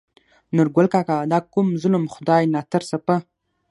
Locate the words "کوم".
1.53-1.67